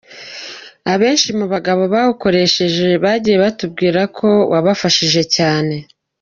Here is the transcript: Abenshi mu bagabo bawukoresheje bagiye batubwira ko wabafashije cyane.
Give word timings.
Abenshi 0.93 1.29
mu 1.39 1.45
bagabo 1.53 1.81
bawukoresheje 1.93 2.87
bagiye 3.03 3.37
batubwira 3.43 4.01
ko 4.17 4.29
wabafashije 4.51 5.21
cyane. 5.35 5.75